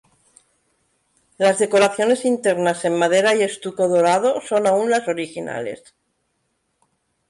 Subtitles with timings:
[1.37, 5.93] Las decoraciones internas en madera y estuco dorado son aún las originales.